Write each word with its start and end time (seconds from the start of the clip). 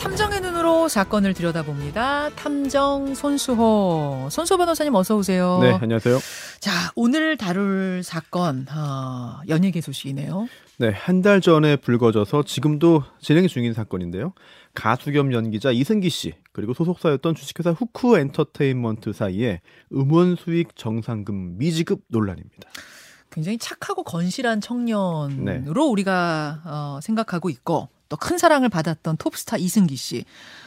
탐정의 0.00 0.40
눈으로 0.40 0.88
사건을 0.88 1.34
들여다봅니다. 1.34 2.30
탐정 2.30 3.14
손수호. 3.14 4.28
손수호 4.30 4.56
변호사님 4.56 4.94
어서 4.94 5.14
오세요. 5.16 5.58
네, 5.60 5.72
안녕하세요. 5.72 6.18
자, 6.58 6.70
오늘 6.96 7.36
다룰 7.36 8.02
사건, 8.02 8.66
어, 8.70 9.40
연예계 9.48 9.82
소식이네요. 9.82 10.48
네, 10.78 10.88
한 10.88 11.20
달 11.20 11.42
전에 11.42 11.76
불거져서 11.76 12.44
지금도 12.44 13.04
진행 13.20 13.46
중인 13.46 13.74
사건인데요. 13.74 14.32
가수 14.74 15.12
겸 15.12 15.34
연기자 15.34 15.70
이승기 15.70 16.08
씨, 16.08 16.32
그리고 16.52 16.72
소속사였던 16.72 17.34
주식회사 17.34 17.72
후크 17.72 18.18
엔터테인먼트 18.18 19.12
사이에 19.12 19.60
음원 19.92 20.36
수익 20.36 20.76
정상금 20.76 21.58
미지급 21.58 22.00
논란입니다. 22.08 22.70
굉장히 23.30 23.58
착하고 23.58 24.02
건실한 24.02 24.62
청년으로 24.62 25.44
네. 25.44 25.90
우리가 25.90 26.62
어, 26.64 26.98
생각하고 27.02 27.50
있고 27.50 27.88
또 28.10 28.16
큰 28.16 28.36
사랑을 28.36 28.68
받았던 28.68 29.16
톱스타 29.16 29.56
이승기 29.56 29.96
씨. 29.96 30.24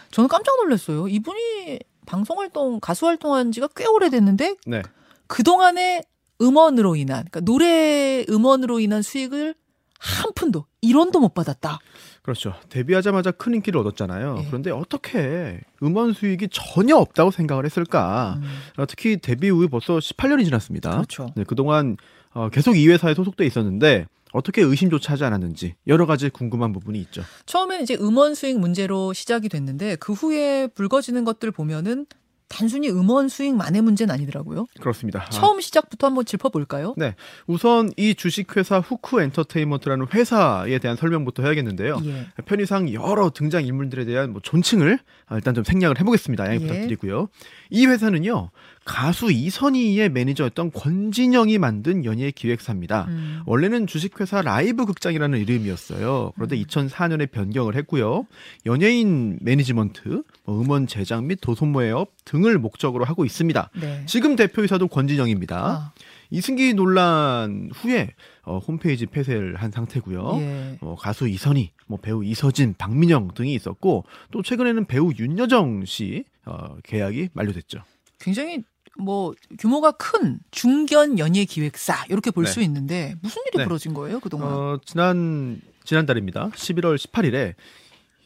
저는 0.09 0.27
깜짝 0.27 0.55
놀랐어요. 0.57 1.07
이분이 1.07 1.79
방송 2.07 2.39
활동, 2.39 2.79
가수 2.79 3.05
활동한 3.05 3.51
지가 3.51 3.69
꽤 3.75 3.85
오래됐는데 3.85 4.55
네. 4.65 4.81
그동안에 5.27 6.01
음원으로 6.41 6.95
인한 6.95 7.25
그러니까 7.29 7.39
노래 7.41 8.25
음원으로 8.29 8.79
인한 8.79 9.01
수익을 9.01 9.55
한 9.99 10.33
푼도 10.33 10.65
1원도 10.83 11.19
못 11.19 11.33
받았다. 11.33 11.79
그렇죠. 12.23 12.53
데뷔하자마자 12.69 13.31
큰 13.31 13.55
인기를 13.55 13.79
얻었잖아요. 13.79 14.35
네. 14.35 14.45
그런데 14.47 14.71
어떻게 14.71 15.61
음원 15.81 16.13
수익이 16.13 16.49
전혀 16.51 16.95
없다고 16.97 17.31
생각을 17.31 17.65
했을까? 17.65 18.39
음. 18.41 18.85
특히 18.87 19.17
데뷔 19.17 19.49
후에 19.49 19.67
벌써 19.67 19.97
18년이 19.97 20.43
지났습니다. 20.45 20.91
그렇죠. 20.91 21.29
네, 21.35 21.43
그동안 21.45 21.97
어, 22.33 22.49
계속 22.49 22.77
이 22.77 22.87
회사에 22.89 23.13
소속돼 23.13 23.45
있었는데 23.45 24.07
어떻게 24.33 24.61
의심조차 24.61 25.13
하지 25.13 25.23
않았는지 25.23 25.75
여러 25.87 26.05
가지 26.05 26.29
궁금한 26.29 26.73
부분이 26.73 26.99
있죠. 27.01 27.23
처음에는 27.45 27.83
이제 27.83 27.95
음원 27.95 28.35
수익 28.35 28.59
문제로 28.59 29.13
시작이 29.13 29.47
됐는데 29.47 29.95
그 29.97 30.11
후에 30.11 30.67
불거지는 30.67 31.23
것들 31.23 31.51
보면은 31.51 32.05
단순히 32.49 32.87
음원 32.89 33.29
수익만의 33.29 33.81
문제는 33.81 34.13
아니더라고요. 34.13 34.67
그렇습니다. 34.79 35.27
처음 35.29 35.59
시작부터 35.59 36.05
한번 36.05 36.23
짚어볼까요? 36.23 36.93
네. 36.97 37.15
우선 37.47 37.91
이 37.97 38.13
주식회사 38.13 38.77
후크 38.79 39.21
엔터테인먼트라는 39.23 40.05
회사에 40.13 40.77
대한 40.77 40.95
설명부터 40.95 41.41
해야겠는데요. 41.41 41.99
예. 42.05 42.27
편의상 42.45 42.93
여러 42.93 43.31
등장 43.31 43.65
인물들에 43.65 44.05
대한 44.05 44.33
뭐 44.33 44.41
존칭을 44.43 44.99
일단 45.31 45.55
좀 45.55 45.63
생략을 45.63 45.99
해보겠습니다. 45.99 46.45
양해 46.45 46.55
예. 46.57 46.59
부탁드리고요. 46.59 47.27
이 47.71 47.87
회사는요. 47.87 48.51
가수 48.85 49.31
이선희의 49.31 50.09
매니저였던 50.09 50.71
권진영이 50.71 51.57
만든 51.57 52.03
연예 52.05 52.31
기획사입니다. 52.31 53.05
음. 53.09 53.41
원래는 53.45 53.87
주식회사 53.87 54.41
라이브 54.41 54.85
극장이라는 54.85 55.39
이름이었어요. 55.39 56.33
그런데 56.35 56.57
음. 56.57 56.63
2004년에 56.63 57.31
변경을 57.31 57.75
했고요. 57.75 58.27
연예인 58.65 59.37
매니지먼트, 59.41 60.23
뭐 60.45 60.61
음원 60.61 60.87
제작 60.87 61.23
및 61.23 61.39
도소모업 61.41 62.11
등을 62.25 62.57
목적으로 62.57 63.05
하고 63.05 63.23
있습니다. 63.25 63.69
네. 63.79 64.03
지금 64.05 64.35
대표이사도 64.35 64.87
권진영입니다. 64.87 65.57
아. 65.57 65.93
이승기 66.29 66.73
논란 66.73 67.69
후에 67.73 68.09
어, 68.41 68.57
홈페이지 68.57 69.05
폐쇄를 69.05 69.55
한 69.55 69.71
상태고요. 69.71 70.37
예. 70.39 70.77
어, 70.81 70.95
가수 70.99 71.27
이선희, 71.27 71.71
뭐 71.85 71.99
배우 72.01 72.25
이서진, 72.25 72.73
박민영 72.77 73.29
등이 73.35 73.53
있었고 73.53 74.05
또 74.31 74.41
최근에는 74.41 74.85
배우 74.85 75.11
윤여정 75.17 75.85
씨 75.85 76.25
어, 76.45 76.75
계약이 76.83 77.29
만료됐죠. 77.33 77.83
굉장히 78.19 78.63
뭐 78.97 79.33
규모가 79.57 79.91
큰 79.91 80.39
중견 80.51 81.19
연예 81.19 81.45
기획사 81.45 82.05
이렇게 82.09 82.31
볼수 82.31 82.59
네. 82.59 82.65
있는데 82.65 83.15
무슨 83.21 83.41
일이 83.47 83.57
네. 83.57 83.63
벌어진 83.63 83.93
거예요 83.93 84.19
그동안? 84.19 84.51
어, 84.51 84.79
지난 84.85 85.61
지난달입니다. 85.83 86.49
11월 86.49 86.97
18일에 86.97 87.55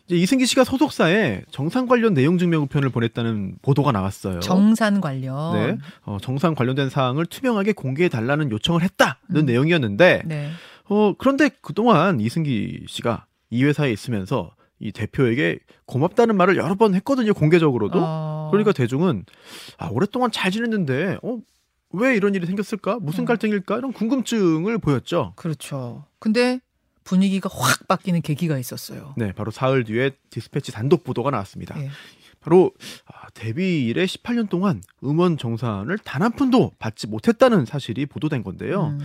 이제 0.08 0.16
이승기 0.16 0.46
씨가 0.46 0.64
소속사에 0.64 1.44
정산 1.52 1.86
관련 1.86 2.14
내용 2.14 2.38
증명 2.38 2.64
우편을 2.64 2.90
보냈다는 2.90 3.58
보도가 3.62 3.92
나왔어요. 3.92 4.40
정산 4.40 5.02
관련. 5.02 5.54
네. 5.54 5.78
어, 6.04 6.18
정산 6.22 6.56
관련된 6.56 6.90
사항을 6.90 7.26
투명하게 7.26 7.74
공개해 7.74 8.08
달라는 8.08 8.50
요청을 8.52 8.84
했다는 8.84 9.16
음. 9.36 9.46
내용이었는데 9.46 10.24
네. 10.26 10.52
어, 10.86 11.14
그런데 11.18 11.50
그동안 11.62 12.22
이승기 12.22 12.86
씨가 12.88 13.26
이 13.50 13.64
회사에 13.66 13.92
있으면서 13.92 14.52
이 14.80 14.92
대표에게 14.92 15.60
고맙다는 15.86 16.36
말을 16.38 16.58
여러 16.58 16.76
번 16.76 16.94
했거든요 16.96 17.34
공개적으로도. 17.34 18.00
어... 18.02 18.48
그러니까 18.52 18.72
대중은 18.72 19.26
아 19.78 19.88
오랫동안 19.92 20.32
잘 20.32 20.52
지냈는데 20.52 21.18
어 21.24 21.40
왜 21.92 22.16
이런 22.16 22.36
일이 22.36 22.46
생겼을까? 22.46 23.00
무슨 23.02 23.22
음. 23.22 23.26
갈등일까? 23.26 23.78
이런 23.78 23.94
궁금증을 23.94 24.78
보였죠. 24.78 25.34
그렇죠. 25.36 26.06
근데 26.20 26.60
분위기가 27.04 27.50
확 27.52 27.88
바뀌는 27.88 28.22
계기가 28.22 28.58
있었어요. 28.60 29.14
네 29.16 29.32
바로 29.32 29.52
사흘 29.52 29.86
뒤에 29.86 30.12
디스패치 30.30 30.74
단독 30.74 31.04
보도가 31.04 31.32
나왔습니다. 31.32 31.76
네. 31.80 31.90
바로 32.42 32.72
아, 33.06 33.30
데뷔 33.34 33.86
이래 33.86 34.06
18년 34.06 34.50
동안 34.50 34.82
음원 35.04 35.38
정산을 35.38 35.98
단 36.00 36.22
한 36.22 36.34
푼도 36.34 36.74
받지 36.78 37.08
못했다는 37.08 37.66
사실이 37.66 38.06
보도된 38.08 38.44
건데요. 38.44 38.88
음. 38.88 39.00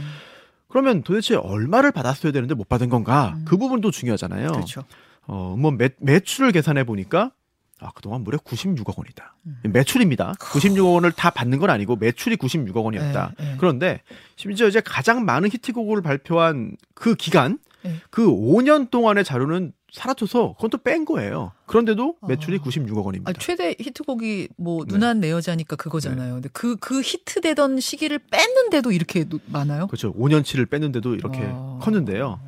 그러면 0.69 1.03
도대체 1.03 1.37
얼마를 1.37 1.93
받았어야 1.93 2.33
되는데 2.33 2.55
못 2.55 2.69
받은 2.69 2.89
건가? 2.89 3.35
음. 3.37 3.45
그 3.47 3.57
부분도 3.57 3.91
중요하잖아요. 3.93 4.49
그렇죠. 4.53 4.83
어, 5.27 5.57
뭐 5.59 5.71
매, 5.71 5.91
매출을 5.99 6.53
계산해 6.53 6.85
보니까 6.85 7.33
아, 7.81 7.91
그동안 7.95 8.23
무려 8.23 8.39
96억 8.39 8.97
원이다. 8.97 9.37
음. 9.47 9.61
매출입니다. 9.65 10.35
96억 10.39 10.95
원을 10.95 11.11
다 11.13 11.31
받는 11.31 11.59
건 11.59 11.69
아니고 11.71 11.97
매출이 11.97 12.37
96억 12.37 12.85
원이었다. 12.85 13.35
네, 13.39 13.45
네. 13.45 13.57
그런데 13.59 14.01
심지어 14.37 14.69
이제 14.69 14.81
가장 14.81 15.25
많은 15.25 15.51
히트곡을 15.51 16.01
발표한 16.01 16.77
그 16.95 17.17
기간, 17.17 17.59
네. 17.83 17.97
그 18.11 18.25
5년 18.27 18.91
동안의 18.91 19.25
자료는 19.25 19.73
사라져서 19.93 20.55
그건 20.55 20.71
또 20.71 20.79
뺀 20.79 21.05
거예요. 21.05 21.53
그런데도 21.67 22.17
매출이 22.27 22.59
어. 22.59 22.63
96억 22.63 23.05
원입니다. 23.05 23.31
아, 23.31 23.33
최대 23.39 23.75
히트곡이 23.79 24.51
뭐 24.57 24.85
네. 24.85 24.95
누난 24.95 25.19
내 25.19 25.33
여자니까 25.33 25.75
그거잖아요. 25.75 26.27
네. 26.27 26.33
근데 26.35 26.49
그그 26.51 26.77
그 26.77 27.01
히트되던 27.03 27.81
시기를 27.81 28.21
뺐는데도 28.31 28.93
이렇게 28.93 29.25
많아요? 29.47 29.89
그렇죠. 29.89 30.15
5년치를 30.15 30.71
뺐는데도 30.71 31.17
이렇게 31.17 31.41
어. 31.43 31.81
컸는데요. 31.83 32.41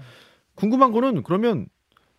궁금한 0.55 0.93
거는 0.93 1.25
그러면 1.25 1.67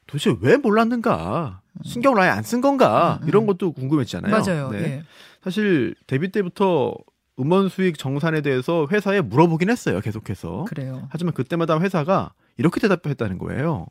도대체 0.07 0.35
왜 0.41 0.57
몰랐는가? 0.57 1.61
신경을 1.83 2.21
아예 2.21 2.29
안 2.29 2.43
쓴 2.43 2.61
건가? 2.61 3.19
음, 3.21 3.23
음. 3.23 3.27
이런 3.27 3.45
것도 3.45 3.71
궁금했잖아요. 3.73 4.31
맞아요. 4.31 4.69
네. 4.71 4.79
예. 4.79 5.03
사실 5.43 5.95
데뷔 6.07 6.31
때부터 6.31 6.95
음원 7.39 7.67
수익 7.69 7.97
정산에 7.97 8.41
대해서 8.41 8.87
회사에 8.91 9.21
물어보긴 9.21 9.69
했어요. 9.69 9.99
계속해서. 9.99 10.65
그래요. 10.69 11.07
하지만 11.09 11.33
그때마다 11.33 11.79
회사가 11.79 12.31
이렇게 12.57 12.79
대답했다는 12.79 13.37
거예요. 13.39 13.87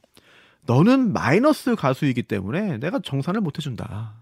너는 0.67 1.13
마이너스 1.13 1.75
가수이기 1.75 2.23
때문에 2.23 2.79
내가 2.79 3.01
정산을 3.01 3.43
못 3.43 3.59
해준다. 3.59 4.15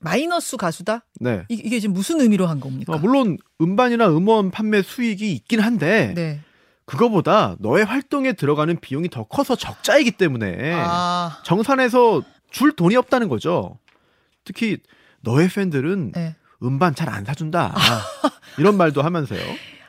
마이너스 0.00 0.56
가수다? 0.56 1.04
네. 1.20 1.44
이, 1.48 1.56
게 1.56 1.78
지금 1.80 1.94
무슨 1.94 2.20
의미로 2.20 2.46
한 2.46 2.58
겁니까? 2.60 2.92
어, 2.92 2.98
물론 2.98 3.38
음반이나 3.60 4.08
음원 4.08 4.50
판매 4.50 4.82
수익이 4.82 5.32
있긴 5.32 5.60
한데 5.60 6.12
네. 6.14 6.40
그거보다 6.86 7.56
너의 7.58 7.84
활동에 7.84 8.32
들어가는 8.32 8.78
비용이 8.80 9.10
더 9.10 9.24
커서 9.24 9.56
적자이기 9.56 10.12
때문에 10.12 10.72
아. 10.74 11.40
정산해서 11.44 12.22
줄 12.50 12.72
돈이 12.74 12.96
없다는 12.96 13.28
거죠. 13.28 13.78
특히 14.44 14.78
너의 15.20 15.48
팬들은 15.48 16.12
네. 16.12 16.36
음반 16.62 16.94
잘 16.94 17.08
안 17.08 17.24
사준다. 17.24 17.74
이런 18.58 18.76
말도 18.76 19.02
하면서요. 19.02 19.40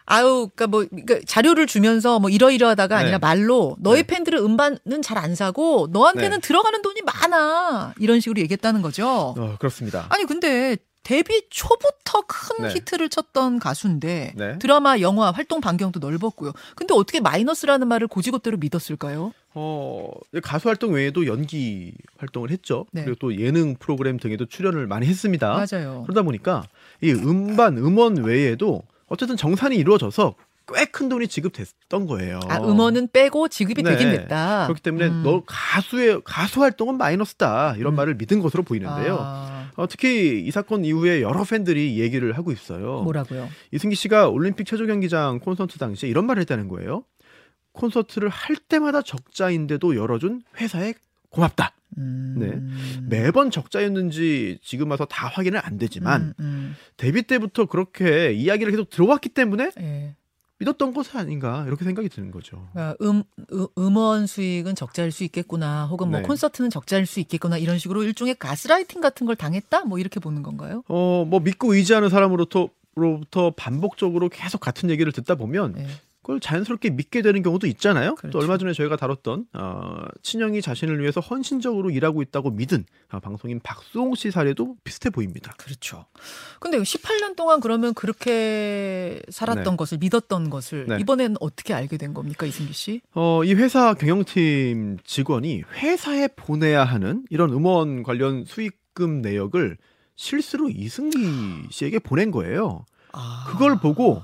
아유, 0.10 0.50
그니까 0.56 0.68
뭐, 0.68 0.86
그러니까 0.90 1.20
자료를 1.28 1.68
주면서 1.68 2.18
뭐 2.20 2.30
이러이러하다가 2.30 2.96
네. 2.96 3.02
아니라 3.04 3.20
말로 3.20 3.76
너의 3.80 4.04
네. 4.04 4.08
팬들은 4.08 4.40
음반은 4.44 5.02
잘 5.04 5.18
안 5.18 5.36
사고 5.36 5.88
너한테는 5.92 6.40
네. 6.40 6.48
들어가는 6.48 6.82
돈이 6.82 7.02
많아. 7.02 7.94
이런 8.00 8.20
식으로 8.22 8.40
얘기했다는 8.42 8.82
거죠. 8.82 9.36
어, 9.38 9.56
그렇습니다. 9.60 10.06
아니, 10.10 10.26
근데 10.26 10.78
데뷔 11.08 11.44
초부터 11.50 12.24
큰 12.28 12.68
네. 12.68 12.74
히트를 12.74 13.08
쳤던 13.08 13.60
가수인데 13.60 14.34
네. 14.36 14.60
드라마, 14.60 15.00
영화 15.00 15.32
활동 15.32 15.62
반경도 15.62 16.02
넓었고요. 16.02 16.52
근데 16.76 16.94
어떻게 16.94 17.22
마이너스라는 17.22 17.88
말을 17.88 18.08
고지것대로 18.08 18.58
믿었을까요? 18.58 19.32
어, 19.54 20.12
가수 20.44 20.68
활동 20.68 20.92
외에도 20.92 21.26
연기 21.26 21.94
활동을 22.18 22.52
했죠. 22.52 22.88
네. 22.92 23.06
그리고 23.06 23.18
또 23.22 23.40
예능 23.40 23.76
프로그램 23.76 24.20
등에도 24.20 24.48
출연을 24.48 24.86
많이 24.88 25.08
했습니다. 25.08 25.66
맞아요. 25.72 26.04
그러다 26.04 26.24
보니까 26.24 26.66
이 27.02 27.14
음반, 27.14 27.78
음원 27.78 28.26
외에도 28.26 28.84
어쨌든 29.08 29.38
정산이 29.38 29.78
이루어져서 29.78 30.36
꽤큰 30.74 31.08
돈이 31.08 31.30
지급됐던 31.30 32.08
거예요. 32.08 32.42
아, 32.50 32.58
음원은 32.58 33.12
빼고 33.14 33.48
지급이 33.48 33.82
네. 33.82 33.92
되긴 33.92 34.12
됐다. 34.12 34.66
그렇기 34.66 34.82
때문에 34.82 35.08
음. 35.08 35.24
너 35.24 35.42
가수의 35.46 36.24
가수 36.26 36.62
활동은 36.62 36.98
마이너스다 36.98 37.76
이런 37.78 37.94
음. 37.94 37.96
말을 37.96 38.16
믿은 38.16 38.42
것으로 38.42 38.64
보이는데요. 38.64 39.18
아. 39.22 39.57
어, 39.78 39.88
특히 39.88 40.44
이 40.44 40.52
사건 40.52 40.84
이후에 40.84 41.22
여러 41.22 41.44
팬들이 41.44 42.00
얘기를 42.00 42.36
하고 42.36 42.52
있어요. 42.52 43.04
뭐라고요? 43.04 43.48
이승기 43.72 43.96
씨가 43.96 44.28
올림픽 44.28 44.66
최종 44.66 44.88
경기장 44.88 45.40
콘서트 45.40 45.78
당시에 45.78 46.10
이런 46.10 46.26
말을 46.26 46.42
했다는 46.42 46.68
거예요. 46.68 47.04
콘서트를 47.74 48.28
할 48.28 48.56
때마다 48.56 49.04
적자인데도 49.04 49.96
열어준 49.96 50.42
회사에 50.60 50.96
고맙다. 51.30 51.74
음. 52.00 52.36
네. 52.40 53.20
매번 53.22 53.52
적자였는지 53.52 54.58
지금 54.64 54.90
와서 54.90 55.06
다 55.06 55.28
확인은 55.28 55.60
안 55.64 55.78
되지만 55.78 56.34
음, 56.40 56.44
음. 56.44 56.76
데뷔 56.98 57.22
때부터 57.22 57.66
그렇게 57.66 58.34
이야기를 58.34 58.72
계속 58.72 58.90
들어왔기 58.90 59.30
때문에 59.30 59.70
네. 59.78 60.16
믿었던 60.60 60.94
것이 60.94 61.18
아닌가 61.18 61.64
이렇게 61.68 61.86
생각이 61.86 62.10
드는 62.10 62.32
거죠. 62.32 62.68
그러니까 62.74 62.98
음, 63.02 63.24
음, 63.78 63.96
원 63.96 64.26
수익은 64.26 64.76
적자일 64.76 65.12
수 65.12 65.24
있겠구나, 65.24 65.86
혹은 65.86 66.10
뭐 66.10 66.20
네. 66.20 66.26
콘서트는 66.26 66.70
적자일 66.70 67.06
수 67.06 67.20
있겠구나 67.20 67.58
이런 67.58 67.78
식으로 67.78 68.04
일종의 68.04 68.36
가스라이팅 68.36 69.02
같은 69.02 69.28
걸 69.28 69.36
당했다, 69.36 69.86
뭐 69.86 70.00
이렇게 70.00 70.20
보는 70.20 70.44
건가요? 70.44 70.84
어, 70.88 71.26
뭐 71.28 71.40
믿고 71.40 71.74
의지하는 71.74 72.10
사람으로부터 72.10 72.70
로부터 72.96 73.54
반복적으로 73.56 74.28
계속 74.30 74.60
같은 74.60 74.90
얘기를 74.90 75.12
듣다 75.12 75.36
보면 75.36 75.74
네. 75.74 75.88
그걸 76.28 76.42
자연스럽게 76.42 76.90
믿게 76.90 77.22
되는 77.22 77.42
경우도 77.42 77.68
있잖아요. 77.68 78.16
그렇죠. 78.16 78.34
또 78.34 78.40
얼마 78.44 78.58
전에 78.58 78.74
저희가 78.74 78.98
다뤘던 78.98 79.46
어, 79.54 80.04
친형이 80.24 80.62
자신을 80.62 81.00
위해서 81.00 81.22
헌신적으로 81.22 81.90
일하고 81.90 82.22
있다고 82.22 82.52
믿은 82.52 82.84
어, 83.14 83.22
방송인 83.22 83.62
박수홍 83.64 84.16
씨 84.16 84.30
사례도 84.30 84.76
비슷해 84.84 85.10
보입니다. 85.10 85.54
그렇죠. 85.58 86.06
근데 86.60 86.80
18년 86.80 87.38
동안 87.38 87.62
그러면 87.62 87.94
그렇게 87.94 89.22
살았던 89.30 89.64
네. 89.64 89.78
것을 89.78 90.00
믿었던 90.00 90.50
것을 90.50 90.88
네. 90.90 90.98
이번엔 91.00 91.38
어떻게 91.40 91.74
알게 91.74 91.96
된 91.96 92.14
겁니까, 92.14 92.46
이승기 92.46 92.74
씨? 92.74 93.00
어, 93.16 93.46
이 93.46 93.54
회사 93.54 93.94
경영팀 93.94 94.98
직원이 95.06 95.64
회사에 95.76 96.28
보내야 96.36 96.84
하는 96.84 97.24
이런 97.30 97.52
음원 97.52 98.04
관련 98.04 98.44
수익금 98.44 99.22
내역을 99.22 99.78
실수로 100.18 100.72
이승기 100.72 101.68
씨에게 101.72 102.00
보낸 102.00 102.32
거예요. 102.32 102.84
아... 103.14 103.46
그걸 103.50 103.80
보고 103.80 104.22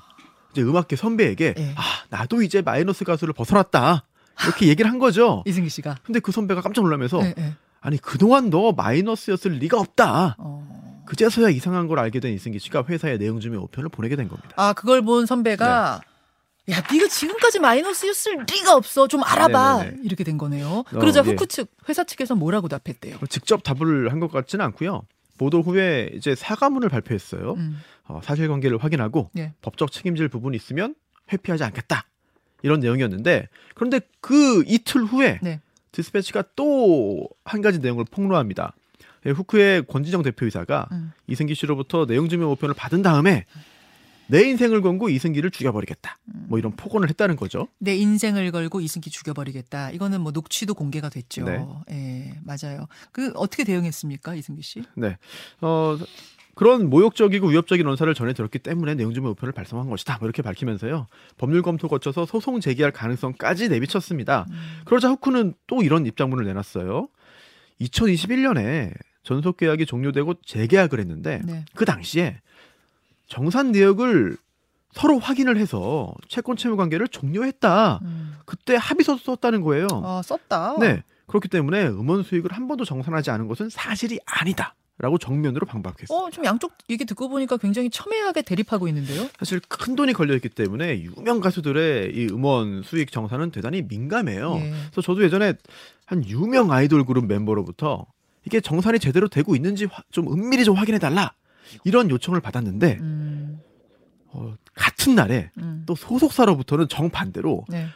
이제 0.53 0.61
음악계 0.61 0.95
선배에게 0.95 1.53
네. 1.55 1.73
아 1.75 1.81
나도 2.09 2.41
이제 2.41 2.61
마이너스 2.61 3.03
가수를 3.03 3.33
벗어났다 3.33 4.05
이렇게 4.45 4.67
얘기를 4.67 4.89
한 4.89 4.99
거죠. 4.99 5.43
이승기 5.47 5.69
씨가. 5.69 5.97
근데 6.03 6.19
그 6.19 6.31
선배가 6.31 6.61
깜짝 6.61 6.81
놀라면서 6.83 7.21
네, 7.21 7.33
네. 7.35 7.53
아니 7.81 7.97
그동안 7.97 8.49
너 8.49 8.71
마이너스였을 8.71 9.51
리가 9.53 9.79
없다. 9.79 10.35
어... 10.37 11.03
그제서야 11.05 11.49
이상한 11.49 11.87
걸 11.87 11.99
알게 11.99 12.19
된 12.19 12.33
이승기 12.33 12.59
씨가 12.59 12.85
회사에 12.87 13.17
내용 13.17 13.39
증명 13.41 13.63
우편을 13.63 13.89
보내게 13.89 14.15
된 14.15 14.29
겁니다. 14.29 14.49
아 14.55 14.73
그걸 14.73 15.01
본 15.01 15.25
선배가 15.25 16.01
네. 16.65 16.73
야, 16.73 16.81
네가 16.89 17.07
지금까지 17.09 17.59
마이너스였을 17.59 18.45
리가 18.49 18.75
없어. 18.75 19.07
좀 19.09 19.21
알아봐. 19.21 19.77
네네네. 19.83 19.97
이렇게 20.03 20.23
된 20.23 20.37
거네요. 20.37 20.67
어, 20.67 20.83
그러자 20.99 21.19
어, 21.19 21.23
후크 21.23 21.47
측 21.47 21.69
회사 21.89 22.05
측에서 22.05 22.35
뭐라고 22.35 22.69
답했대요? 22.69 23.17
직접 23.29 23.63
답을 23.63 24.11
한 24.11 24.21
것 24.21 24.31
같지는 24.31 24.63
않고요. 24.65 25.01
보도 25.37 25.61
후에 25.61 26.11
이제 26.15 26.35
사과문을 26.35 26.87
발표했어요. 26.87 27.55
음. 27.57 27.81
어, 28.07 28.19
사실관계를 28.23 28.77
확인하고 28.77 29.31
예. 29.37 29.53
법적 29.61 29.91
책임질 29.91 30.27
부분이 30.27 30.55
있으면 30.57 30.95
회피하지 31.31 31.63
않겠다 31.63 32.05
이런 32.61 32.79
내용이었는데 32.79 33.47
그런데 33.75 34.01
그 34.19 34.63
이틀 34.67 35.03
후에 35.03 35.39
네. 35.41 35.61
디스패치가 35.91 36.43
또 36.55 37.27
한 37.45 37.61
가지 37.61 37.79
내용을 37.79 38.05
폭로합니다. 38.09 38.73
예, 39.25 39.29
후크의 39.29 39.85
권지정 39.87 40.21
대표이사가 40.23 40.87
음. 40.91 41.11
이승기 41.27 41.55
씨로부터 41.55 42.05
내용 42.05 42.27
증명 42.29 42.51
우편을 42.51 42.75
받은 42.75 43.01
다음에 43.01 43.45
내 44.27 44.41
인생을 44.43 44.81
걸고 44.81 45.09
이승기를 45.09 45.51
죽여버리겠다. 45.51 46.17
뭐 46.47 46.57
이런 46.57 46.75
폭언을 46.75 47.09
했다는 47.09 47.35
거죠. 47.35 47.67
내 47.77 47.95
인생을 47.95 48.51
걸고 48.51 48.81
이승기 48.81 49.09
죽여버리겠다. 49.09 49.91
이거는 49.91 50.21
뭐 50.21 50.31
녹취도 50.31 50.73
공개가 50.73 51.09
됐죠. 51.09 51.43
네, 51.43 51.65
네 51.87 52.39
맞아요. 52.43 52.87
그 53.11 53.31
어떻게 53.35 53.63
대응했습니까, 53.63 54.35
이승기 54.35 54.61
씨? 54.61 54.83
네, 54.95 55.17
어 55.61 55.97
그런 56.55 56.89
모욕적이고 56.89 57.47
위협적인 57.47 57.85
언사를 57.87 58.13
전해 58.13 58.33
들었기 58.33 58.59
때문에 58.59 58.95
내용증명 58.95 59.31
우편을 59.31 59.53
발송한 59.53 59.89
것이다. 59.89 60.17
뭐 60.19 60.27
이렇게 60.27 60.41
밝히면서요. 60.41 61.07
법률 61.37 61.61
검토 61.61 61.87
거쳐서 61.87 62.25
소송 62.25 62.59
제기할 62.59 62.91
가능성까지 62.91 63.69
내비쳤습니다. 63.69 64.45
음. 64.49 64.81
그러자 64.85 65.09
후쿠는 65.09 65.55
또 65.67 65.81
이런 65.81 66.05
입장문을 66.05 66.45
내놨어요. 66.45 67.07
2021년에 67.81 68.93
전속 69.23 69.57
계약이 69.57 69.85
종료되고 69.85 70.35
재계약을 70.45 70.99
했는데 70.99 71.41
네. 71.43 71.65
그 71.73 71.85
당시에 71.85 72.39
정산 73.27 73.71
내역을 73.71 74.37
서로 74.91 75.17
확인을 75.17 75.57
해서 75.57 76.13
채권 76.27 76.55
채무 76.55 76.77
관계를 76.77 77.07
종료했다. 77.07 77.99
음. 78.03 78.35
그때 78.45 78.75
합의서 78.75 79.17
썼다는 79.17 79.61
거예요. 79.61 79.87
아, 79.91 80.21
썼다. 80.23 80.77
네. 80.79 81.03
그렇기 81.25 81.47
때문에 81.47 81.87
음원 81.87 82.21
수익을 82.21 82.51
한 82.51 82.67
번도 82.67 82.85
정산하지 82.85 83.31
않은 83.31 83.47
것은 83.47 83.69
사실이 83.69 84.19
아니다. 84.25 84.75
라고 84.99 85.17
정면으로 85.17 85.65
반박했어요. 85.65 86.17
어, 86.17 86.29
좀 86.29 86.45
양쪽 86.45 86.73
얘기 86.89 87.03
듣고 87.05 87.27
보니까 87.27 87.57
굉장히 87.57 87.89
첨예하게 87.89 88.43
대립하고 88.43 88.87
있는데요. 88.87 89.27
사실 89.39 89.59
큰 89.67 89.95
돈이 89.95 90.13
걸려 90.13 90.35
있기 90.35 90.49
때문에 90.49 91.01
유명 91.01 91.39
가수들의 91.39 92.15
이 92.15 92.27
음원 92.31 92.83
수익 92.83 93.11
정산은 93.11 93.51
대단히 93.51 93.81
민감해요. 93.81 94.55
예. 94.57 94.69
그래서 94.91 95.01
저도 95.01 95.23
예전에 95.23 95.55
한 96.05 96.23
유명 96.27 96.71
아이돌 96.71 97.05
그룹 97.05 97.25
멤버로부터 97.25 98.05
이게 98.45 98.61
정산이 98.61 98.99
제대로 98.99 99.27
되고 99.27 99.55
있는지 99.55 99.87
좀 100.11 100.31
은밀히 100.31 100.63
좀 100.63 100.75
확인해 100.75 100.99
달라. 100.99 101.33
이런 101.83 102.09
요청을 102.11 102.39
받았는데 102.39 102.97
음. 103.01 103.61
어, 104.27 104.53
같은 104.75 105.15
날에 105.15 105.49
음. 105.57 105.83
또 105.87 105.95
소속사로부터는 105.95 106.87
정반대로 106.87 107.65
네. 107.67 107.87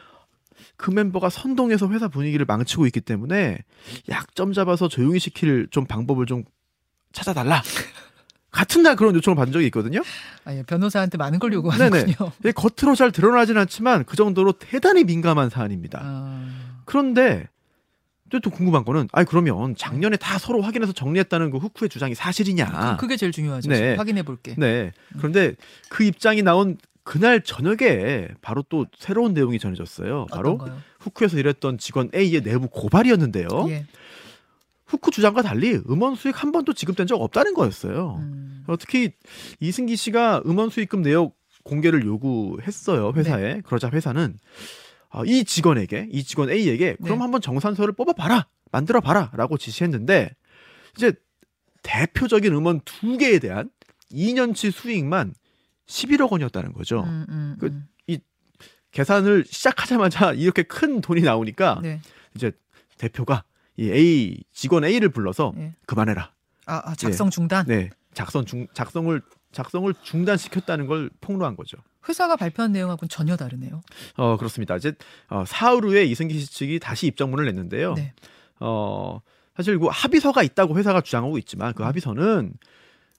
그 0.78 0.90
멤버가 0.90 1.30
선동해서 1.30 1.90
회사 1.90 2.08
분위기를 2.08 2.46
망치고 2.46 2.86
있기 2.88 3.02
때문에 3.02 3.60
약점 4.10 4.54
잡아서 4.54 4.88
조용히 4.88 5.20
시킬 5.20 5.68
좀 5.70 5.86
방법을 5.86 6.26
좀 6.26 6.44
찾아달라. 7.18 7.64
같은 8.52 8.84
날 8.84 8.96
그런 8.96 9.14
요청을 9.16 9.36
받은 9.36 9.52
적이 9.52 9.66
있거든요. 9.68 10.02
아, 10.46 10.54
예, 10.54 10.64
변호사한테 10.64 11.18
많은 11.18 11.40
걸 11.40 11.52
요구하는군요. 11.54 12.32
예, 12.46 12.52
겉으로 12.52 12.96
잘 12.96 13.12
드러나진 13.12 13.58
않지만 13.58 14.06
그 14.06 14.16
정도로 14.16 14.54
대단히 14.54 15.04
민감한 15.04 15.50
사안입니다. 15.50 16.00
아... 16.02 16.48
그런데 16.86 17.48
또 18.30 18.50
궁금한 18.50 18.84
거는, 18.86 19.10
아니 19.12 19.26
그러면 19.26 19.76
작년에 19.76 20.18
다 20.18 20.38
서로 20.38 20.62
확인해서 20.62 20.94
정리했다는 20.94 21.52
그 21.52 21.58
후쿠의 21.58 21.90
주장이 21.90 22.14
사실이냐? 22.14 22.98
그게 23.00 23.18
제일 23.18 23.32
중요하죠. 23.32 23.70
네. 23.70 23.96
확인해 23.96 24.24
볼게. 24.24 24.56
네. 24.58 24.92
그런데 25.18 25.54
그 25.90 26.04
입장이 26.04 26.42
나온 26.44 26.78
그날 27.04 27.42
저녁에 27.42 28.28
바로 28.42 28.64
또 28.70 28.86
새로운 28.98 29.34
내용이 29.34 29.60
전해졌어요. 29.60 30.28
바로 30.32 30.54
어떤가요? 30.54 30.78
후쿠에서 31.00 31.38
일했던 31.38 31.78
직원 31.78 32.10
A의 32.14 32.42
내부 32.42 32.68
고발이었는데요. 32.68 33.48
예. 33.70 33.86
후쿠 34.88 35.12
주장과 35.12 35.42
달리 35.42 35.80
음원 35.90 36.16
수익 36.16 36.42
한 36.42 36.52
번도 36.52 36.74
지급된 36.74 37.08
적 37.08 37.22
없다는 37.22 37.54
거였어요. 37.54 38.18
음. 38.20 38.66
특히 38.80 39.12
이승기 39.60 39.96
씨가 39.96 40.44
음원 40.46 40.70
수익금 40.70 41.02
내역 41.02 41.36
공개를 41.64 42.06
요구했어요 42.06 43.12
회사에. 43.16 43.56
네. 43.56 43.62
그러자 43.62 43.90
회사는 43.90 44.38
어, 45.10 45.26
이 45.26 45.44
직원에게 45.44 46.08
이 46.12 46.24
직원 46.24 46.50
A에게 46.50 46.96
그럼 47.02 47.18
네. 47.20 47.24
한번 47.24 47.42
정산서를 47.42 47.94
뽑아봐라 47.94 48.48
만들어 48.72 49.02
봐라라고 49.02 49.58
지시했는데 49.58 50.32
이제 50.96 51.14
대표적인 51.84 52.54
음원 52.54 52.82
두 52.86 53.18
개에 53.18 53.40
대한 53.40 53.70
2년치 54.12 54.72
수익만 54.72 55.34
11억 55.88 56.32
원이었다는 56.32 56.74
거죠. 56.74 57.04
음, 57.04 57.26
음, 57.30 57.56
그, 57.60 57.68
음. 57.68 57.88
이 58.08 58.20
계산을 58.92 59.46
시작하자마자 59.46 60.34
이렇게 60.34 60.64
큰 60.64 61.02
돈이 61.02 61.22
나오니까 61.22 61.80
네. 61.82 62.02
이제 62.36 62.52
대표가 62.98 63.44
이 63.78 63.92
A 63.92 64.44
직원 64.52 64.84
A를 64.84 65.10
불러서 65.10 65.54
네. 65.56 65.74
그만해라. 65.86 66.32
아, 66.66 66.82
아 66.84 66.96
작성 66.96 67.30
중단. 67.30 67.66
네, 67.68 67.76
네, 67.76 67.90
작성 68.14 68.44
중 68.44 68.68
작성을 68.74 69.22
작성을 69.52 69.94
중단시켰다는 70.04 70.88
걸 70.88 71.10
폭로한 71.22 71.56
거죠. 71.56 71.78
회사가 72.10 72.36
발표한 72.36 72.72
내용하고는 72.72 73.10
전혀 73.10 73.38
다르네요. 73.38 73.82
어 74.18 74.38
그렇습니다. 74.38 74.76
이제 74.76 74.94
어, 75.30 75.46
사흘 75.46 75.84
후에 75.86 76.04
이승기 76.06 76.40
씨 76.40 76.52
측이 76.52 76.80
다시 76.80 77.08
입장문을 77.08 77.46
냈는데요. 77.46 77.94
네. 77.94 78.14
어 78.60 79.22
사실 79.56 79.78
그 79.80 79.88
합의서가 79.90 80.44
있다고 80.44 80.78
회사가 80.78 81.02
주장하고 81.02 81.38
있지만 81.38 81.74
그 81.74 81.84
음. 81.84 81.88
합의서는 81.88 82.54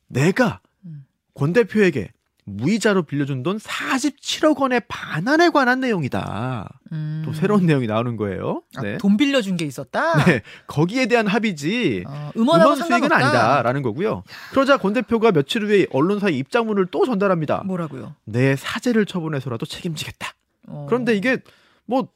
내가 0.09 0.61
음. 0.85 1.06
권 1.35 1.52
대표에게 1.52 2.11
무이자로 2.49 3.02
빌려준 3.02 3.43
돈 3.43 3.59
47억 3.59 4.59
원의 4.59 4.83
반환에 4.88 5.50
관한 5.50 5.81
내용이다. 5.81 6.69
음. 6.93 7.23
또 7.25 7.33
새로운 7.33 7.67
내용이 7.67 7.87
나오는 7.87 8.17
거예요. 8.17 8.62
아, 8.76 8.83
네. 8.83 8.99
돈 8.99 9.17
빌려준 9.17 9.57
게 9.57 9.64
있었다. 9.64 10.25
네, 10.25 10.43
거기에 10.67 11.07
대한 11.07 11.26
합의지 11.26 12.05
어, 12.07 12.31
음원 12.37 12.76
수익은 12.76 13.12
아니다라는 13.12 13.83
거고요. 13.83 14.25
그러자 14.50 14.78
권 14.78 14.93
대표가 14.95 15.33
며칠 15.33 15.64
후에 15.64 15.87
언론사에 15.93 16.33
입장문을 16.33 16.87
또 16.90 17.05
전달합니다. 17.05 17.62
뭐라고요? 17.64 18.14
내 18.25 18.57
사죄를 18.57 19.07
처분해서라도 19.07 19.67
책임지겠다. 19.67 20.35
어. 20.69 20.87
그런데 20.88 21.14
이게 21.14 21.38
뭐 21.87 22.09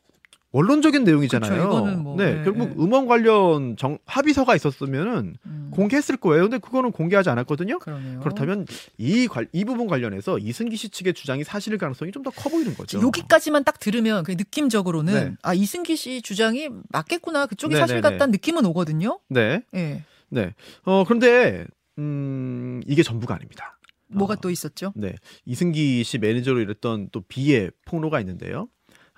원론적인 0.52 1.04
내용이잖아요. 1.04 1.68
그쵸, 1.68 1.84
뭐, 1.96 2.16
네, 2.16 2.34
네, 2.34 2.44
결국 2.44 2.68
네. 2.68 2.74
음원 2.78 3.06
관련 3.06 3.76
정, 3.78 3.98
합의서가 4.06 4.54
있었으면은 4.54 5.34
음. 5.46 5.70
공개했을 5.72 6.18
거예요. 6.18 6.42
근데 6.44 6.58
그거는 6.58 6.92
공개하지 6.92 7.30
않았거든요. 7.30 7.78
그러네요. 7.78 8.20
그렇다면 8.20 8.66
이, 8.98 9.26
관, 9.28 9.48
이 9.52 9.64
부분 9.64 9.86
관련해서 9.86 10.38
이승기 10.38 10.76
씨 10.76 10.90
측의 10.90 11.14
주장이 11.14 11.42
사실일 11.44 11.78
가능성이 11.78 12.12
좀 12.12 12.22
더 12.22 12.30
커 12.30 12.50
보이는 12.50 12.74
거죠. 12.74 13.00
여기까지만 13.00 13.64
딱 13.64 13.80
들으면 13.80 14.22
그 14.24 14.32
느낌적으로는 14.32 15.14
네. 15.14 15.32
아 15.42 15.54
이승기 15.54 15.96
씨 15.96 16.22
주장이 16.22 16.68
맞겠구나 16.90 17.46
그쪽이 17.46 17.74
네, 17.74 17.80
사실 17.80 17.96
네, 17.96 18.00
네. 18.02 18.10
같다는 18.10 18.30
느낌은 18.32 18.64
오거든요. 18.66 19.18
네. 19.28 19.62
네. 19.72 20.04
네. 20.28 20.54
어 20.84 21.04
그런데 21.04 21.66
음 21.98 22.80
이게 22.86 23.02
전부가 23.02 23.34
아닙니다. 23.34 23.78
뭐가 24.08 24.34
어, 24.34 24.36
또 24.42 24.50
있었죠? 24.50 24.92
네. 24.94 25.14
이승기 25.46 26.04
씨 26.04 26.18
매니저로 26.18 26.60
일했던 26.60 27.08
또 27.12 27.22
B의 27.22 27.70
폭로가 27.86 28.20
있는데요. 28.20 28.68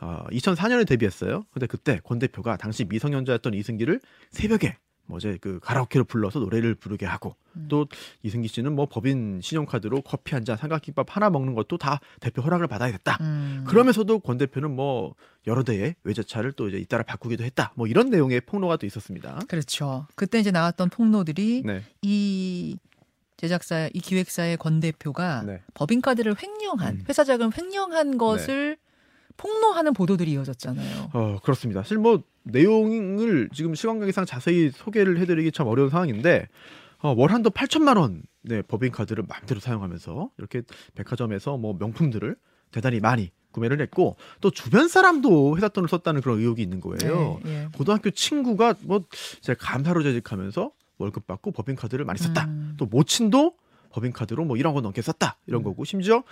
어, 0.01 0.25
2004년에 0.31 0.87
데뷔했어요. 0.87 1.45
근데 1.53 1.67
그때 1.67 2.01
권 2.03 2.19
대표가 2.19 2.57
당시 2.57 2.85
미성년자였던 2.85 3.55
이승기를 3.55 4.01
새벽에 4.31 4.77
뭐 5.07 5.19
이제 5.19 5.39
그 5.41 5.61
가라오케로 5.61 6.05
불러서 6.05 6.39
노래를 6.39 6.75
부르게 6.75 7.05
하고 7.07 7.37
음. 7.57 7.67
또 7.69 7.87
이승기 8.23 8.49
씨는 8.49 8.75
뭐 8.75 8.87
법인 8.87 9.41
신용카드로 9.43 10.03
커피 10.03 10.35
한 10.35 10.45
잔, 10.45 10.57
삼각김밥 10.57 11.15
하나 11.15 11.31
먹는 11.31 11.55
것도 11.55 11.79
다 11.79 12.01
대표 12.21 12.43
허락을 12.43 12.67
받아야겠다. 12.67 13.19
음. 13.21 13.65
그러면서도 13.67 14.21
권 14.21 14.39
대표는 14.39 14.75
뭐 14.75 15.15
여러 15.47 15.63
대의 15.63 15.95
외제차를 16.05 16.53
또 16.53 16.69
이제 16.69 16.79
잇따라 16.79 17.03
바꾸기도 17.03 17.45
했다. 17.45 17.73
뭐 17.77 17.87
이런 17.87 18.11
내용의 18.11 18.43
폭로가 18.43 18.77
또 18.77 18.87
있었습니다. 18.87 19.41
그렇죠. 19.49 20.07
그때 20.15 20.39
이제 20.41 20.51
나왔던 20.51 20.89
폭로들이 20.89 21.63
네. 21.65 21.83
이 22.03 22.79
제작사, 23.37 23.89
이 23.93 24.01
기획사의 24.01 24.57
권 24.57 24.81
대표가 24.81 25.43
네. 25.43 25.61
법인카드를 25.75 26.37
횡령한 26.41 26.95
음. 26.95 27.05
회사 27.09 27.25
자금 27.25 27.51
횡령한 27.55 28.17
것을 28.17 28.77
네. 28.77 28.84
폭로하는 29.37 29.93
보도들이 29.93 30.33
이어졌잖아요. 30.33 31.11
어, 31.13 31.39
그렇습니다. 31.43 31.83
사실 31.83 31.99
뭐 31.99 32.23
내용을 32.45 33.49
지금 33.53 33.75
시간 33.75 33.99
관계상 33.99 34.25
자세히 34.27 34.71
소개를 34.71 35.19
해드리기 35.19 35.53
참 35.53 35.67
어려운 35.67 35.91
상황인데 35.91 36.49
어, 37.01 37.15
월 37.17 37.33
한도 37.33 37.51
8천만 37.51 37.99
원 37.99 38.23
네, 38.43 38.63
법인 38.63 38.93
카드를 38.93 39.25
마음대로 39.29 39.61
사용하면서 39.61 40.31
이렇게 40.39 40.63
백화점에서 40.95 41.57
뭐 41.57 41.77
명품들을 41.79 42.37
대단히 42.71 43.01
많이 43.01 43.31
구매를 43.53 43.81
했고 43.81 44.17
또 44.41 44.51
주변 44.51 44.89
사람도 44.89 45.57
회사 45.57 45.69
돈을 45.69 45.89
썼다는 45.89 46.21
그런 46.21 46.39
의혹이 46.39 46.63
있는 46.63 46.81
거예요. 46.81 47.41
네, 47.45 47.51
예. 47.51 47.69
고등학교 47.77 48.11
친구가 48.11 48.75
뭐 48.81 49.03
제가 49.41 49.59
감사로 49.65 50.03
재직하면서 50.03 50.73
월급 50.99 51.27
받고 51.27 51.53
법인 51.53 51.77
카드를 51.77 52.05
많이 52.05 52.19
썼다. 52.19 52.45
음. 52.47 52.75
또 52.77 52.87
모친도 52.87 53.55
법인 53.91 54.13
카드로 54.13 54.45
뭐 54.45 54.57
1억 54.57 54.75
원 54.75 54.83
넘게 54.83 55.03
썼다. 55.03 55.37
이런 55.47 55.61
음. 55.61 55.65
거고 55.65 55.85
심지어 55.85 56.25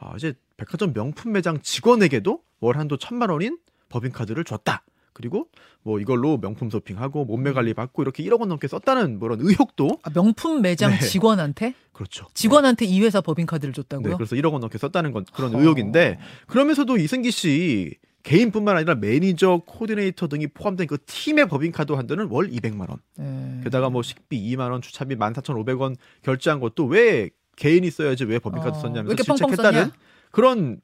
아, 0.00 0.14
이제 0.16 0.34
백화점 0.56 0.92
명품 0.92 1.32
매장 1.32 1.60
직원에게도 1.60 2.42
월 2.60 2.78
한도 2.78 2.96
천만 2.96 3.30
원인 3.30 3.58
법인카드를 3.90 4.44
줬다. 4.44 4.82
그리고 5.12 5.48
뭐 5.82 6.00
이걸로 6.00 6.38
명품 6.38 6.70
쇼핑하고 6.70 7.26
몸매 7.26 7.52
관리 7.52 7.74
받고 7.74 8.02
이렇게 8.02 8.22
1억 8.22 8.40
원 8.40 8.48
넘게 8.48 8.68
썼다는 8.68 9.18
그런 9.18 9.40
의혹도 9.40 9.98
아, 10.02 10.10
명품 10.10 10.62
매장 10.62 10.92
네. 10.92 11.00
직원한테 11.00 11.74
그렇죠. 11.92 12.26
직원한테 12.32 12.86
이 12.86 13.02
회사 13.02 13.20
법인카드를 13.20 13.74
줬다고요? 13.74 14.10
네, 14.10 14.16
그래서 14.16 14.36
1억 14.36 14.52
원 14.52 14.60
넘게 14.60 14.78
썼다는 14.78 15.12
건 15.12 15.26
그런 15.34 15.54
어... 15.54 15.60
의혹인데 15.60 16.18
그러면서도 16.46 16.96
이승기 16.96 17.30
씨 17.30 17.98
개인뿐만 18.22 18.76
아니라 18.76 18.94
매니저, 18.96 19.62
코디네이터 19.66 20.28
등이 20.28 20.48
포함된 20.48 20.86
그 20.86 20.98
팀의 21.06 21.48
법인카드 21.48 21.92
한도는 21.92 22.28
월 22.28 22.50
200만 22.50 22.90
원. 22.90 22.98
네. 23.16 23.60
게다가 23.64 23.88
뭐 23.88 24.02
식비 24.02 24.38
2만 24.52 24.70
원, 24.70 24.82
주차비 24.82 25.16
14,500원 25.16 25.96
결제한 26.22 26.60
것도 26.60 26.84
왜 26.84 27.30
개인이 27.60 27.88
써야지 27.90 28.24
왜 28.24 28.38
법인카드 28.38 28.78
어, 28.78 28.80
썼냐면서 28.80 29.22
질책했다는 29.22 29.90
그런 30.30 30.80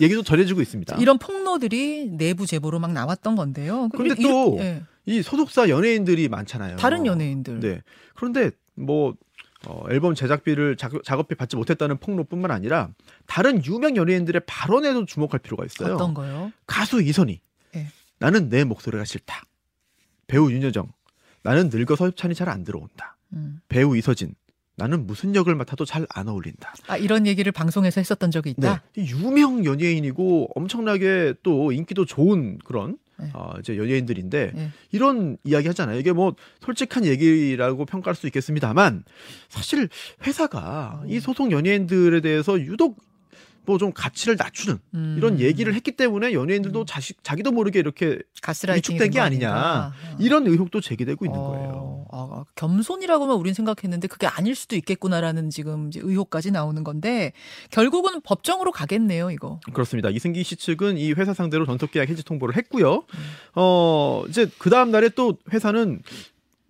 얘기도 0.00 0.22
전해지고 0.22 0.60
있습니다. 0.60 0.96
이런 0.98 1.18
폭로들이 1.18 2.08
내부 2.10 2.46
제보로 2.46 2.80
막 2.80 2.92
나왔던 2.92 3.36
건데요. 3.36 3.88
그런데 3.92 4.20
또이 4.20 4.58
예. 5.06 5.22
소속사 5.22 5.68
연예인들이 5.68 6.28
많잖아요. 6.28 6.76
다른 6.76 7.06
연예인들. 7.06 7.60
네. 7.60 7.80
그런데 8.14 8.50
뭐 8.74 9.14
어, 9.66 9.84
앨범 9.90 10.14
제작비를 10.14 10.76
작업, 10.76 11.04
작업비 11.04 11.34
받지 11.36 11.54
못했다는 11.56 11.98
폭로뿐만 11.98 12.50
아니라 12.50 12.88
다른 13.26 13.64
유명 13.64 13.94
연예인들의 13.96 14.42
발언에도 14.46 15.04
주목할 15.04 15.38
필요가 15.38 15.64
있어요. 15.64 15.94
어떤 15.94 16.12
거요? 16.14 16.50
가수 16.66 17.00
이선희. 17.02 17.40
네. 17.74 17.86
나는 18.18 18.48
내 18.48 18.64
목소리가 18.64 19.04
싫다. 19.04 19.42
배우 20.26 20.50
윤여정. 20.50 20.90
나는 21.42 21.68
늙어서 21.72 22.06
협찬이 22.06 22.34
잘 22.34 22.48
안 22.48 22.64
들어온다. 22.64 23.16
음. 23.34 23.60
배우 23.68 23.96
이서진. 23.96 24.34
나는 24.80 25.06
무슨 25.06 25.34
역을 25.34 25.54
맡아도 25.54 25.84
잘 25.84 26.06
안 26.14 26.28
어울린다. 26.28 26.74
아 26.88 26.96
이런 26.96 27.26
얘기를 27.26 27.52
방송에서 27.52 28.00
했었던 28.00 28.30
적이 28.30 28.50
있다. 28.50 28.82
네. 28.94 29.06
유명 29.06 29.64
연예인이고 29.64 30.48
엄청나게 30.54 31.34
또 31.42 31.72
인기도 31.72 32.04
좋은 32.04 32.58
그런 32.64 32.96
네. 33.18 33.30
어, 33.34 33.52
이제 33.60 33.76
연예인들인데 33.76 34.52
네. 34.54 34.70
이런 34.92 35.36
이야기 35.44 35.66
하잖아요. 35.68 35.98
이게 35.98 36.12
뭐 36.12 36.34
솔직한 36.64 37.04
얘기라고 37.04 37.84
평가할 37.84 38.14
수 38.16 38.26
있겠습니다만 38.26 39.04
사실 39.48 39.88
회사가 40.26 41.00
어. 41.02 41.06
이 41.06 41.20
소속 41.20 41.52
연예인들에 41.52 42.20
대해서 42.22 42.58
유독 42.58 42.96
뭐좀 43.70 43.92
가치를 43.92 44.36
낮추는 44.38 44.78
음. 44.94 45.14
이런 45.16 45.40
얘기를 45.40 45.74
했기 45.74 45.92
때문에 45.92 46.32
연예인들도 46.32 46.80
음. 46.80 46.86
자식 46.86 47.22
자기도 47.22 47.52
모르게 47.52 47.78
이렇게 47.78 48.18
위축된 48.74 49.10
게 49.10 49.20
아니냐 49.20 49.52
아. 49.52 49.92
이런 50.18 50.46
의혹도 50.46 50.80
제기되고 50.80 51.24
있는 51.24 51.38
어. 51.38 51.42
거예요. 51.48 52.06
아, 52.12 52.44
겸손이라고만 52.56 53.36
우린 53.36 53.54
생각했는데 53.54 54.08
그게 54.08 54.26
아닐 54.26 54.54
수도 54.54 54.74
있겠구나라는 54.76 55.50
지금 55.50 55.90
의혹까지 55.94 56.50
나오는 56.50 56.82
건데 56.82 57.32
결국은 57.70 58.20
법정으로 58.20 58.72
가겠네요, 58.72 59.30
이거. 59.30 59.60
그렇습니다. 59.72 60.10
이승기 60.10 60.42
씨 60.42 60.56
측은 60.56 60.98
이 60.98 61.12
회사 61.12 61.34
상대로 61.34 61.66
전속계약 61.66 62.08
해지 62.08 62.24
통보를 62.24 62.56
했고요. 62.56 62.96
음. 62.96 63.18
어 63.54 64.24
이제 64.28 64.48
그 64.58 64.70
다음 64.70 64.90
날에 64.90 65.08
또 65.10 65.36
회사는 65.52 66.02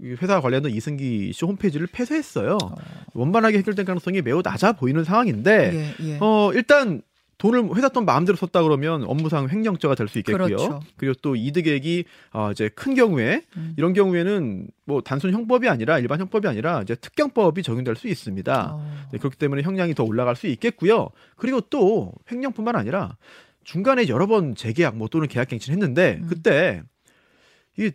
회사 0.02 0.40
관련된 0.40 0.72
이승기 0.72 1.32
씨 1.32 1.44
홈페이지를 1.44 1.86
폐쇄했어요. 1.86 2.58
어. 2.62 2.74
원만하게 3.14 3.58
해결될 3.58 3.84
가능성이 3.84 4.22
매우 4.22 4.42
낮아 4.42 4.72
보이는 4.72 5.04
상황인데 5.04 5.94
예, 6.00 6.06
예. 6.06 6.18
어 6.20 6.50
일단 6.54 7.02
돈을 7.38 7.74
회사 7.74 7.88
돈 7.88 8.04
마음대로 8.04 8.36
썼다 8.36 8.62
그러면 8.62 9.02
업무상 9.04 9.48
횡령죄가 9.48 9.94
될 9.94 10.08
수 10.08 10.18
있겠고요. 10.18 10.44
그렇죠. 10.46 10.80
그리고 10.96 11.14
또 11.22 11.36
이득액이 11.36 12.04
어 12.32 12.50
이제 12.50 12.68
큰 12.68 12.94
경우에 12.94 13.42
음. 13.56 13.74
이런 13.78 13.94
경우에는 13.94 14.68
뭐 14.84 15.00
단순 15.00 15.32
형법이 15.32 15.66
아니라 15.68 15.98
일반 15.98 16.20
형법이 16.20 16.46
아니라 16.46 16.82
이제 16.82 16.94
특경법이 16.94 17.62
적용될 17.62 17.96
수 17.96 18.08
있습니다. 18.08 18.72
어. 18.74 19.06
네, 19.12 19.18
그렇기 19.18 19.38
때문에 19.38 19.62
형량이 19.62 19.94
더 19.94 20.04
올라갈 20.04 20.36
수 20.36 20.48
있겠고요. 20.48 21.08
그리고 21.36 21.62
또 21.62 22.12
횡령뿐만 22.30 22.76
아니라 22.76 23.16
중간에 23.64 24.08
여러 24.08 24.26
번 24.26 24.54
재계약 24.54 24.96
뭐 24.96 25.08
또는 25.08 25.26
계약 25.26 25.48
갱신했는데 25.48 26.20
음. 26.22 26.26
그때 26.28 26.82
이 27.78 27.90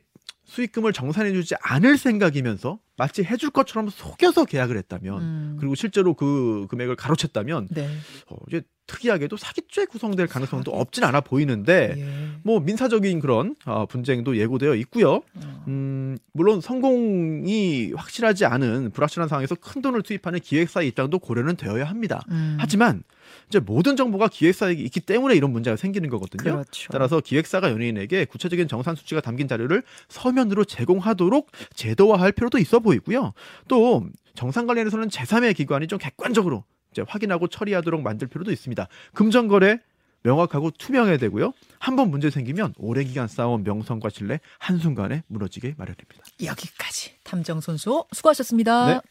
수익금을 0.45 0.93
정산해주지 0.93 1.55
않을 1.61 1.97
생각이면서 1.97 2.79
마치 2.97 3.23
해줄 3.23 3.49
것처럼 3.49 3.89
속여서 3.89 4.45
계약을 4.45 4.77
했다면 4.77 5.21
음. 5.21 5.57
그리고 5.59 5.75
실제로 5.75 6.13
그 6.13 6.67
금액을 6.69 6.95
가로챘다면 6.95 7.67
네. 7.71 7.87
어, 8.29 8.37
이제 8.47 8.61
특이하게도 8.87 9.37
사기죄 9.37 9.85
구성될 9.85 10.27
가능성도 10.27 10.71
사기. 10.71 10.81
없진 10.81 11.03
않아 11.03 11.21
보이는데 11.21 11.95
예. 11.97 12.07
뭐 12.43 12.59
민사적인 12.59 13.19
그런 13.19 13.55
어, 13.65 13.85
분쟁도 13.85 14.37
예고되어 14.37 14.75
있고요. 14.75 15.21
어. 15.33 15.63
음, 15.67 16.17
물론 16.33 16.61
성공이 16.61 17.93
확실하지 17.95 18.45
않은 18.45 18.91
불확실한 18.91 19.27
상황에서 19.27 19.55
큰 19.55 19.81
돈을 19.81 20.03
투입하는 20.03 20.39
기획사의 20.39 20.87
입장도 20.89 21.19
고려는 21.19 21.55
되어야 21.55 21.85
합니다. 21.85 22.23
음. 22.29 22.57
하지만 22.59 23.03
이제 23.47 23.59
모든 23.59 23.95
정보가 23.95 24.27
기획사에게 24.27 24.81
있기 24.83 24.99
때문에 24.99 25.35
이런 25.35 25.51
문제가 25.51 25.75
생기는 25.75 26.09
거거든요. 26.09 26.43
그렇죠. 26.43 26.89
따라서 26.91 27.19
기획사가 27.19 27.71
연예인에게 27.71 28.25
구체적인 28.25 28.67
정산 28.67 28.95
수치가 28.95 29.21
담긴 29.21 29.47
자료를 29.47 29.83
서면으로 30.09 30.63
제공하도록 30.65 31.51
제도화할 31.73 32.31
필요도 32.31 32.57
있어 32.59 32.79
보이고요. 32.79 33.33
또 33.67 34.07
정산 34.35 34.67
관련해서는 34.67 35.07
제3의 35.09 35.55
기관이 35.55 35.87
좀 35.87 35.97
객관적으로 35.97 36.63
이제 36.95 37.03
확인하고 37.05 37.47
처리하도록 37.47 38.01
만들 38.01 38.27
필요도 38.27 38.51
있습니다. 38.51 38.87
금전거래 39.13 39.79
명확하고 40.23 40.71
투명해야 40.71 41.17
되고요. 41.17 41.51
한 41.77 41.95
번 41.95 42.09
문제 42.09 42.29
생기면 42.31 42.73
오래 42.77 43.03
기간 43.03 43.27
쌓아온 43.27 43.63
명성과 43.63 44.09
신뢰 44.09 44.39
한순간에 44.59 45.23
무너지게 45.27 45.75
마련입니다. 45.77 46.23
여기까지 46.43 47.11
탐정 47.23 47.61
선수 47.61 48.05
수고하셨습니다. 48.11 48.87
네. 48.87 49.01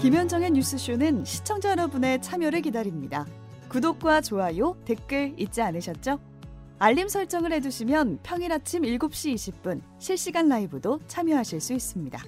김현정의 0.00 0.50
뉴스쇼는 0.50 1.24
시청자 1.24 1.70
여러분의 1.70 2.20
참여를 2.20 2.60
기다립니다. 2.60 3.26
구독과 3.70 4.20
좋아요, 4.20 4.76
댓글 4.84 5.34
잊지 5.38 5.62
않으셨죠? 5.62 6.20
알림 6.78 7.08
설정을 7.08 7.52
해두시면 7.52 8.18
평일 8.22 8.52
아침 8.52 8.82
7시 8.82 9.34
20분 9.34 9.80
실시간 9.98 10.48
라이브도 10.48 11.00
참여하실 11.08 11.60
수 11.60 11.72
있습니다. 11.72 12.22